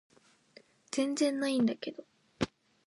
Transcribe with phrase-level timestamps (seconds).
[0.89, 2.03] 全然ないんだけど